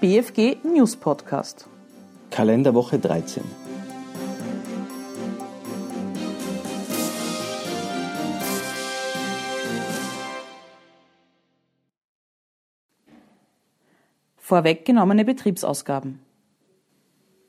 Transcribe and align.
BFG 0.00 0.58
News 0.62 0.94
Podcast. 0.94 1.66
Kalenderwoche 2.30 3.00
13. 3.00 3.42
Vorweggenommene 14.36 15.24
Betriebsausgaben. 15.24 16.20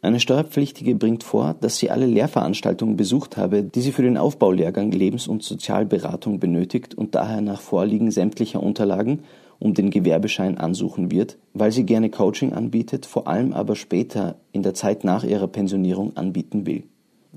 Eine 0.01 0.19
Steuerpflichtige 0.19 0.95
bringt 0.95 1.23
vor, 1.23 1.53
dass 1.61 1.77
sie 1.77 1.91
alle 1.91 2.07
Lehrveranstaltungen 2.07 2.97
besucht 2.97 3.37
habe, 3.37 3.61
die 3.61 3.81
sie 3.81 3.91
für 3.91 4.01
den 4.01 4.17
Aufbaulehrgang 4.17 4.89
Lebens- 4.89 5.27
und 5.27 5.43
Sozialberatung 5.43 6.39
benötigt 6.39 6.95
und 6.95 7.13
daher 7.13 7.41
nach 7.41 7.61
Vorliegen 7.61 8.09
sämtlicher 8.09 8.63
Unterlagen 8.63 9.19
um 9.59 9.73
den 9.73 9.89
Gewerbeschein 9.89 10.57
ansuchen 10.57 11.11
wird, 11.11 11.37
weil 11.53 11.71
sie 11.71 11.85
gerne 11.85 12.09
Coaching 12.09 12.53
anbietet, 12.53 13.05
vor 13.05 13.27
allem 13.27 13.53
aber 13.53 13.75
später 13.75 14.37
in 14.51 14.63
der 14.63 14.73
Zeit 14.73 15.03
nach 15.03 15.23
ihrer 15.23 15.47
Pensionierung 15.47 16.15
anbieten 16.17 16.65
will. 16.65 16.83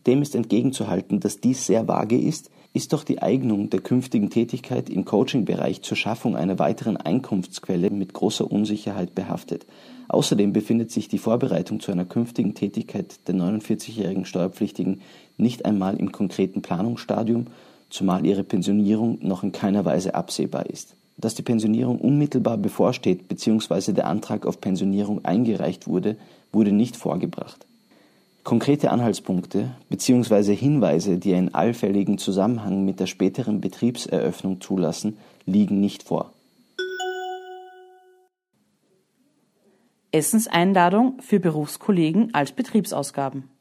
Dem 0.06 0.22
ist 0.22 0.34
entgegenzuhalten, 0.34 1.20
dass 1.20 1.40
dies 1.40 1.66
sehr 1.66 1.86
vage 1.86 2.18
ist, 2.18 2.50
ist 2.74 2.92
doch 2.92 3.04
die 3.04 3.20
Eignung 3.20 3.68
der 3.68 3.80
künftigen 3.80 4.30
Tätigkeit 4.30 4.88
im 4.88 5.04
Coaching-Bereich 5.04 5.82
zur 5.82 5.96
Schaffung 5.96 6.36
einer 6.36 6.58
weiteren 6.58 6.96
Einkunftsquelle 6.96 7.90
mit 7.90 8.14
großer 8.14 8.50
Unsicherheit 8.50 9.14
behaftet. 9.14 9.66
Außerdem 10.08 10.52
befindet 10.52 10.90
sich 10.90 11.08
die 11.08 11.18
Vorbereitung 11.18 11.80
zu 11.80 11.92
einer 11.92 12.06
künftigen 12.06 12.54
Tätigkeit 12.54 13.28
der 13.28 13.34
49-jährigen 13.34 14.24
Steuerpflichtigen 14.24 15.02
nicht 15.36 15.66
einmal 15.66 15.96
im 15.96 16.12
konkreten 16.12 16.62
Planungsstadium, 16.62 17.48
zumal 17.90 18.24
ihre 18.24 18.42
Pensionierung 18.42 19.18
noch 19.20 19.42
in 19.42 19.52
keiner 19.52 19.84
Weise 19.84 20.14
absehbar 20.14 20.66
ist. 20.66 20.96
Dass 21.22 21.36
die 21.36 21.42
Pensionierung 21.42 22.00
unmittelbar 22.00 22.58
bevorsteht 22.58 23.28
bzw. 23.28 23.92
der 23.92 24.08
Antrag 24.08 24.44
auf 24.44 24.60
Pensionierung 24.60 25.24
eingereicht 25.24 25.86
wurde, 25.86 26.16
wurde 26.50 26.72
nicht 26.72 26.96
vorgebracht. 26.96 27.64
Konkrete 28.42 28.90
Anhaltspunkte 28.90 29.70
bzw. 29.88 30.56
Hinweise, 30.56 31.18
die 31.18 31.32
einen 31.34 31.54
allfälligen 31.54 32.18
Zusammenhang 32.18 32.84
mit 32.84 32.98
der 32.98 33.06
späteren 33.06 33.60
Betriebseröffnung 33.60 34.60
zulassen, 34.60 35.16
liegen 35.46 35.80
nicht 35.80 36.02
vor. 36.02 36.32
Essenseinladung 40.10 41.20
für 41.20 41.38
Berufskollegen 41.38 42.34
als 42.34 42.50
Betriebsausgaben. 42.50 43.51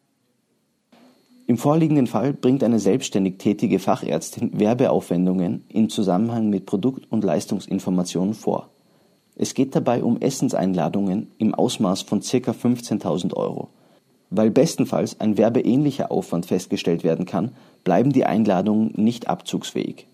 Im 1.47 1.57
vorliegenden 1.57 2.07
Fall 2.07 2.33
bringt 2.33 2.63
eine 2.63 2.79
selbstständig 2.79 3.37
tätige 3.37 3.79
Fachärztin 3.79 4.59
Werbeaufwendungen 4.59 5.63
im 5.69 5.89
Zusammenhang 5.89 6.49
mit 6.49 6.65
Produkt- 6.65 7.11
und 7.11 7.23
Leistungsinformationen 7.23 8.33
vor. 8.33 8.69
Es 9.35 9.53
geht 9.53 9.75
dabei 9.75 10.03
um 10.03 10.21
Essenseinladungen 10.21 11.31
im 11.37 11.55
Ausmaß 11.55 12.03
von 12.03 12.21
ca. 12.21 12.51
15.000 12.51 13.33
Euro. 13.33 13.69
Weil 14.29 14.51
bestenfalls 14.51 15.19
ein 15.19 15.37
werbeähnlicher 15.37 16.11
Aufwand 16.11 16.45
festgestellt 16.45 17.03
werden 17.03 17.25
kann, 17.25 17.51
bleiben 17.83 18.13
die 18.13 18.25
Einladungen 18.25 18.93
nicht 18.95 19.27
abzugsfähig. 19.27 20.07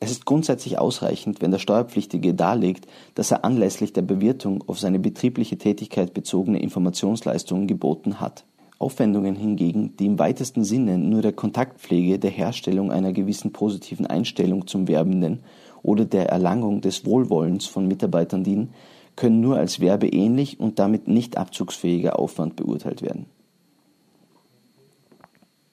Es 0.00 0.10
ist 0.10 0.24
grundsätzlich 0.24 0.80
ausreichend, 0.80 1.40
wenn 1.40 1.52
der 1.52 1.60
Steuerpflichtige 1.60 2.34
darlegt, 2.34 2.88
dass 3.14 3.30
er 3.30 3.44
anlässlich 3.44 3.92
der 3.92 4.02
Bewirtung 4.02 4.64
auf 4.66 4.80
seine 4.80 4.98
betriebliche 4.98 5.58
Tätigkeit 5.58 6.12
bezogene 6.12 6.60
Informationsleistungen 6.60 7.68
geboten 7.68 8.18
hat. 8.18 8.44
Aufwendungen 8.82 9.36
hingegen, 9.36 9.96
die 9.96 10.06
im 10.06 10.18
weitesten 10.18 10.64
Sinne 10.64 10.98
nur 10.98 11.22
der 11.22 11.32
Kontaktpflege, 11.32 12.18
der 12.18 12.30
Herstellung 12.30 12.90
einer 12.90 13.12
gewissen 13.12 13.52
positiven 13.52 14.06
Einstellung 14.06 14.66
zum 14.66 14.88
Werbenden 14.88 15.40
oder 15.82 16.04
der 16.04 16.28
Erlangung 16.28 16.80
des 16.80 17.06
Wohlwollens 17.06 17.66
von 17.66 17.86
Mitarbeitern 17.86 18.44
dienen, 18.44 18.70
können 19.16 19.40
nur 19.40 19.56
als 19.56 19.80
werbeähnlich 19.80 20.58
und 20.58 20.78
damit 20.78 21.06
nicht 21.06 21.36
abzugsfähiger 21.36 22.18
Aufwand 22.18 22.56
beurteilt 22.56 23.02
werden. 23.02 23.26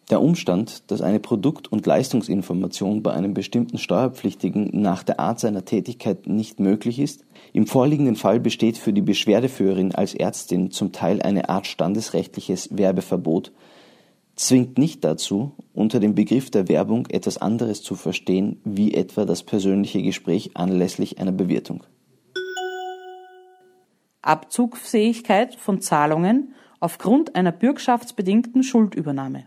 Der 0.09 0.21
Umstand, 0.23 0.89
dass 0.89 1.01
eine 1.01 1.19
Produkt- 1.19 1.71
und 1.71 1.85
Leistungsinformation 1.85 3.03
bei 3.03 3.13
einem 3.13 3.35
bestimmten 3.35 3.77
Steuerpflichtigen 3.77 4.71
nach 4.73 5.03
der 5.03 5.19
Art 5.19 5.39
seiner 5.39 5.65
Tätigkeit 5.65 6.25
nicht 6.25 6.59
möglich 6.59 6.97
ist, 6.97 7.25
im 7.53 7.67
vorliegenden 7.67 8.15
Fall 8.15 8.39
besteht 8.39 8.79
für 8.79 8.91
die 8.91 9.03
Beschwerdeführerin 9.03 9.93
als 9.93 10.15
Ärztin 10.15 10.71
zum 10.71 10.91
Teil 10.91 11.21
eine 11.21 11.49
Art 11.49 11.67
standesrechtliches 11.67 12.75
Werbeverbot, 12.75 13.51
zwingt 14.35 14.79
nicht 14.79 15.03
dazu, 15.03 15.51
unter 15.73 15.99
dem 15.99 16.15
Begriff 16.15 16.49
der 16.49 16.67
Werbung 16.69 17.05
etwas 17.07 17.37
anderes 17.37 17.83
zu 17.83 17.93
verstehen, 17.93 18.61
wie 18.63 18.95
etwa 18.95 19.25
das 19.25 19.43
persönliche 19.43 20.01
Gespräch 20.01 20.51
anlässlich 20.55 21.19
einer 21.19 21.33
Bewirtung. 21.33 21.83
Abzugsfähigkeit 24.23 25.55
von 25.55 25.81
Zahlungen 25.81 26.55
aufgrund 26.79 27.35
einer 27.35 27.51
bürgschaftsbedingten 27.51 28.63
Schuldübernahme. 28.63 29.45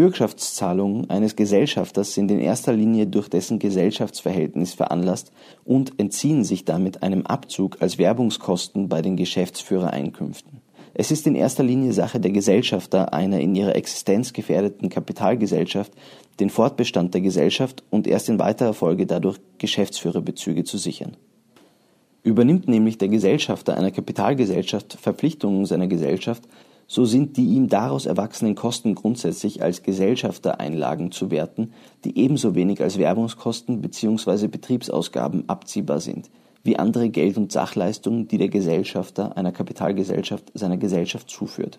Bürgschaftszahlungen 0.00 1.10
eines 1.10 1.36
Gesellschafters 1.36 2.14
sind 2.14 2.30
in 2.30 2.40
erster 2.40 2.72
Linie 2.72 3.06
durch 3.06 3.28
dessen 3.28 3.58
Gesellschaftsverhältnis 3.58 4.72
veranlasst 4.72 5.30
und 5.62 5.92
entziehen 6.00 6.42
sich 6.42 6.64
damit 6.64 7.02
einem 7.02 7.26
Abzug 7.26 7.76
als 7.82 7.98
Werbungskosten 7.98 8.88
bei 8.88 9.02
den 9.02 9.18
Geschäftsführereinkünften. 9.18 10.62
Es 10.94 11.10
ist 11.10 11.26
in 11.26 11.34
erster 11.34 11.64
Linie 11.64 11.92
Sache 11.92 12.18
der 12.18 12.30
Gesellschafter 12.30 13.12
einer 13.12 13.40
in 13.40 13.54
ihrer 13.54 13.76
Existenz 13.76 14.32
gefährdeten 14.32 14.88
Kapitalgesellschaft, 14.88 15.92
den 16.40 16.48
Fortbestand 16.48 17.12
der 17.12 17.20
Gesellschaft 17.20 17.82
und 17.90 18.06
erst 18.06 18.30
in 18.30 18.38
weiterer 18.38 18.72
Folge 18.72 19.04
dadurch 19.04 19.36
Geschäftsführerbezüge 19.58 20.64
zu 20.64 20.78
sichern. 20.78 21.18
Übernimmt 22.22 22.68
nämlich 22.68 22.96
der 22.96 23.08
Gesellschafter 23.08 23.76
einer 23.76 23.90
Kapitalgesellschaft 23.90 24.94
Verpflichtungen 24.98 25.66
seiner 25.66 25.88
Gesellschaft, 25.88 26.44
so 26.92 27.04
sind 27.04 27.36
die 27.36 27.44
ihm 27.44 27.68
daraus 27.68 28.04
erwachsenen 28.04 28.56
Kosten 28.56 28.96
grundsätzlich 28.96 29.62
als 29.62 29.84
Gesellschaftereinlagen 29.84 31.12
zu 31.12 31.30
werten, 31.30 31.72
die 32.04 32.18
ebenso 32.18 32.56
wenig 32.56 32.82
als 32.82 32.98
Werbungskosten 32.98 33.80
bzw. 33.80 34.48
Betriebsausgaben 34.48 35.48
abziehbar 35.48 36.00
sind, 36.00 36.30
wie 36.64 36.80
andere 36.80 37.08
Geld- 37.08 37.36
und 37.36 37.52
Sachleistungen, 37.52 38.26
die 38.26 38.38
der 38.38 38.48
Gesellschafter 38.48 39.36
einer 39.36 39.52
Kapitalgesellschaft 39.52 40.50
seiner 40.52 40.78
Gesellschaft 40.78 41.30
zuführt. 41.30 41.78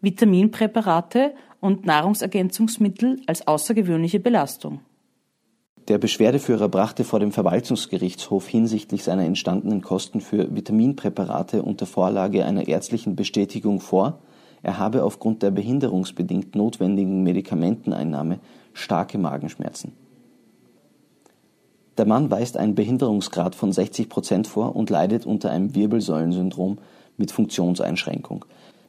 Vitaminpräparate 0.00 1.34
und 1.58 1.86
Nahrungsergänzungsmittel 1.86 3.20
als 3.26 3.48
außergewöhnliche 3.48 4.20
Belastung. 4.20 4.78
Der 5.88 5.98
Beschwerdeführer 5.98 6.68
brachte 6.68 7.04
vor 7.04 7.20
dem 7.20 7.30
Verwaltungsgerichtshof 7.30 8.48
hinsichtlich 8.48 9.04
seiner 9.04 9.24
entstandenen 9.24 9.82
Kosten 9.82 10.20
für 10.20 10.54
Vitaminpräparate 10.54 11.62
unter 11.62 11.86
Vorlage 11.86 12.44
einer 12.44 12.66
ärztlichen 12.66 13.14
Bestätigung 13.14 13.80
vor, 13.80 14.18
er 14.64 14.78
habe 14.78 15.04
aufgrund 15.04 15.44
der 15.44 15.52
behinderungsbedingt 15.52 16.56
notwendigen 16.56 17.22
Medikamenteneinnahme 17.22 18.40
starke 18.72 19.16
Magenschmerzen. 19.16 19.92
Der 21.96 22.06
Mann 22.06 22.32
weist 22.32 22.56
einen 22.56 22.74
Behinderungsgrad 22.74 23.54
von 23.54 23.72
60 23.72 24.08
Prozent 24.08 24.48
vor 24.48 24.74
und 24.74 24.90
leidet 24.90 25.24
unter 25.24 25.50
einem 25.50 25.76
Wirbelsäulensyndrom 25.76 26.78
mit 27.16 27.30
Funktionseinschränkung, 27.30 28.44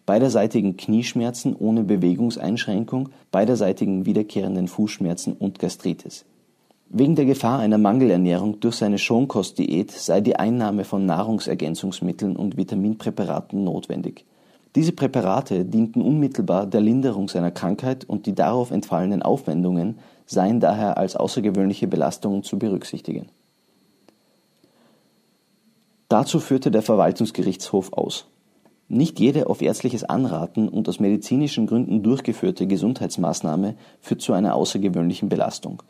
beiderseitigen 0.08 0.78
Knieschmerzen 0.78 1.56
ohne 1.56 1.84
Bewegungseinschränkung, 1.84 3.10
beiderseitigen 3.30 4.08
wiederkehrenden 4.08 4.68
Fußschmerzen 4.68 5.34
und 5.34 5.60
Gastritis. 5.60 6.26
Wegen 6.90 7.16
der 7.16 7.26
Gefahr 7.26 7.60
einer 7.60 7.78
Mangelernährung 7.78 8.62
durch 8.62 8.76
seine 8.76 8.98
Schonkostdiät 8.98 9.92
sei 9.92 10.22
die 10.22 10.38
Einnahme 10.38 10.86
von 10.86 11.06
Nahrungsergänzungsmitteln 11.06 12.38
und 12.38 12.56
Vitaminpräparaten 12.56 13.64
notwendig. 13.64 14.26
Diese 14.74 14.94
Präparate 14.94 15.66
dienten 15.66 16.02
unmittelbar 16.02 16.66
der 16.66 16.80
Linderung 16.80 17.28
seiner 17.28 17.52
Krankheit 17.52 18.06
und 18.06 18.26
die 18.26 18.36
darauf 18.36 18.72
entfallenen 18.72 19.22
Aufwendungen 19.22 20.00
seien 20.26 20.62
daher 20.62 20.98
als 20.98 21.18
außergewöhnliche 21.18 21.88
Belastungen 21.88 22.44
zu 22.44 22.58
berücksichtigen. 22.58 23.28
Dazu 26.08 26.40
führte 26.40 26.72
der 26.72 26.84
Verwaltungsgerichtshof 26.84 27.92
aus. 27.92 28.28
Nicht 28.88 29.20
jede 29.20 29.48
auf 29.48 29.62
ärztliches 29.62 30.06
Anraten 30.06 30.70
und 30.70 30.88
aus 30.88 31.02
medizinischen 31.02 31.68
Gründen 31.68 32.02
durchgeführte 32.02 32.66
Gesundheitsmaßnahme 32.66 33.76
führt 34.00 34.22
zu 34.22 34.32
einer 34.32 34.56
außergewöhnlichen 34.56 35.28
Belastung. 35.28 35.84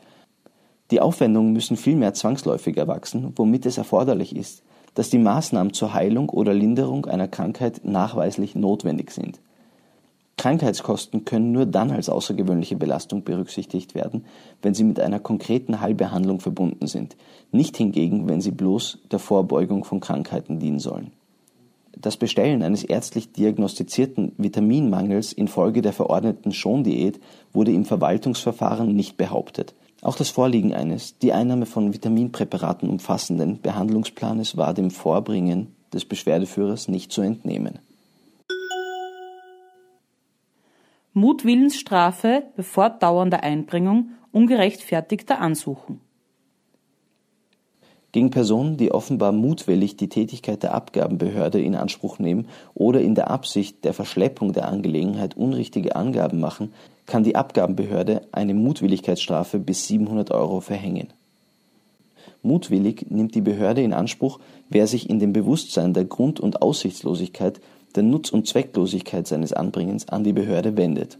Die 0.90 1.00
Aufwendungen 1.00 1.52
müssen 1.52 1.76
vielmehr 1.76 2.14
zwangsläufig 2.14 2.76
erwachsen, 2.76 3.32
womit 3.36 3.66
es 3.66 3.78
erforderlich 3.78 4.34
ist, 4.34 4.62
dass 4.94 5.10
die 5.10 5.18
Maßnahmen 5.18 5.72
zur 5.72 5.92
Heilung 5.92 6.28
oder 6.28 6.54
Linderung 6.54 7.06
einer 7.06 7.28
Krankheit 7.28 7.82
nachweislich 7.84 8.54
notwendig 8.54 9.10
sind. 9.10 9.40
Krankheitskosten 10.38 11.24
können 11.24 11.52
nur 11.52 11.66
dann 11.66 11.90
als 11.90 12.08
außergewöhnliche 12.08 12.76
Belastung 12.76 13.24
berücksichtigt 13.24 13.94
werden, 13.94 14.24
wenn 14.62 14.72
sie 14.72 14.84
mit 14.84 15.00
einer 15.00 15.18
konkreten 15.18 15.80
Heilbehandlung 15.80 16.40
verbunden 16.40 16.86
sind, 16.86 17.16
nicht 17.50 17.76
hingegen, 17.76 18.28
wenn 18.28 18.40
sie 18.40 18.52
bloß 18.52 19.00
der 19.10 19.18
Vorbeugung 19.18 19.84
von 19.84 20.00
Krankheiten 20.00 20.60
dienen 20.60 20.78
sollen. 20.78 21.10
Das 22.00 22.16
Bestellen 22.16 22.62
eines 22.62 22.84
ärztlich 22.84 23.32
diagnostizierten 23.32 24.32
Vitaminmangels 24.38 25.32
infolge 25.32 25.82
der 25.82 25.92
verordneten 25.92 26.52
Schondiät 26.52 27.20
wurde 27.52 27.72
im 27.72 27.84
Verwaltungsverfahren 27.84 28.94
nicht 28.94 29.16
behauptet. 29.16 29.74
Auch 30.00 30.16
das 30.16 30.30
Vorliegen 30.30 30.74
eines 30.74 31.18
die 31.18 31.32
Einnahme 31.32 31.66
von 31.66 31.92
Vitaminpräparaten 31.92 32.88
umfassenden 32.88 33.60
Behandlungsplanes 33.60 34.56
war 34.56 34.72
dem 34.72 34.90
Vorbringen 34.90 35.74
des 35.92 36.04
Beschwerdeführers 36.04 36.88
nicht 36.88 37.10
zu 37.10 37.22
entnehmen. 37.22 37.80
Mutwillensstrafe 41.14 42.44
bei 42.56 42.62
fortdauernder 42.62 43.42
Einbringung 43.42 44.10
ungerechtfertigter 44.30 45.40
Ansuchen. 45.40 46.00
Gegen 48.12 48.30
Personen, 48.30 48.78
die 48.78 48.90
offenbar 48.90 49.32
mutwillig 49.32 49.96
die 49.96 50.08
Tätigkeit 50.08 50.62
der 50.62 50.74
Abgabenbehörde 50.74 51.60
in 51.60 51.74
Anspruch 51.74 52.18
nehmen 52.18 52.48
oder 52.74 53.02
in 53.02 53.14
der 53.14 53.30
Absicht 53.30 53.84
der 53.84 53.92
Verschleppung 53.92 54.54
der 54.54 54.68
Angelegenheit 54.68 55.36
unrichtige 55.36 55.94
Angaben 55.94 56.40
machen, 56.40 56.72
kann 57.04 57.22
die 57.22 57.36
Abgabenbehörde 57.36 58.22
eine 58.32 58.54
Mutwilligkeitsstrafe 58.54 59.58
bis 59.58 59.86
700 59.88 60.30
Euro 60.30 60.60
verhängen. 60.60 61.08
Mutwillig 62.42 63.06
nimmt 63.10 63.34
die 63.34 63.40
Behörde 63.42 63.82
in 63.82 63.92
Anspruch, 63.92 64.38
wer 64.70 64.86
sich 64.86 65.10
in 65.10 65.18
dem 65.18 65.32
Bewusstsein 65.32 65.92
der 65.92 66.04
Grund- 66.04 66.40
und 66.40 66.62
Aussichtslosigkeit, 66.62 67.60
der 67.94 68.04
Nutz- 68.04 68.30
und 68.30 68.46
Zwecklosigkeit 68.46 69.26
seines 69.26 69.52
Anbringens 69.52 70.08
an 70.08 70.24
die 70.24 70.32
Behörde 70.32 70.76
wendet. 70.76 71.18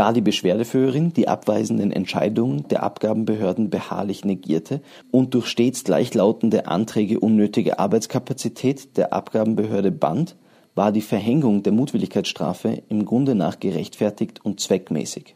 Da 0.00 0.14
die 0.14 0.22
Beschwerdeführerin 0.22 1.12
die 1.12 1.28
abweisenden 1.28 1.92
Entscheidungen 1.92 2.66
der 2.68 2.84
Abgabenbehörden 2.84 3.68
beharrlich 3.68 4.24
negierte 4.24 4.80
und 5.10 5.34
durch 5.34 5.48
stets 5.48 5.84
gleichlautende 5.84 6.66
Anträge 6.68 7.20
unnötige 7.20 7.78
Arbeitskapazität 7.78 8.96
der 8.96 9.12
Abgabenbehörde 9.12 9.92
band 9.92 10.36
war 10.74 10.90
die 10.90 11.02
Verhängung 11.02 11.62
der 11.62 11.74
Mutwilligkeitsstrafe 11.74 12.82
im 12.88 13.04
Grunde 13.04 13.34
nach 13.34 13.60
gerechtfertigt 13.60 14.42
und 14.42 14.58
zweckmäßig 14.60 15.34